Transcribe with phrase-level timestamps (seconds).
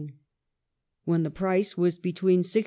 [1.05, 2.57] when the price was between 64s.